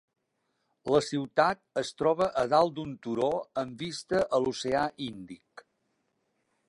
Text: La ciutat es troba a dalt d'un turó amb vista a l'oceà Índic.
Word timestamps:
La 0.93 1.01
ciutat 1.07 1.59
es 1.81 1.91
troba 1.99 2.29
a 2.43 2.45
dalt 2.55 2.75
d'un 2.79 2.95
turó 3.05 3.29
amb 3.65 3.85
vista 3.85 4.25
a 4.39 4.41
l'oceà 4.47 4.83
Índic. 5.13 5.67